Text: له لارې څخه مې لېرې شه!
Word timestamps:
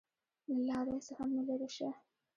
له 0.49 0.55
لارې 0.67 0.95
څخه 1.07 1.23
مې 1.31 1.41
لېرې 1.47 1.69
شه! 1.75 1.89